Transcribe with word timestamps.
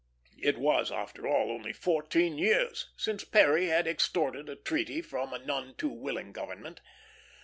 It 0.41 0.57
was, 0.57 0.91
after 0.91 1.27
all, 1.27 1.51
only 1.51 1.73
fourteen 1.73 2.35
years 2.39 2.91
since 2.97 3.23
Perry 3.23 3.67
had 3.67 3.85
extorted 3.85 4.49
a 4.49 4.55
treaty 4.55 4.99
from 4.99 5.31
a 5.31 5.37
none 5.37 5.75
too 5.75 5.89
willing 5.89 6.31
government. 6.31 6.81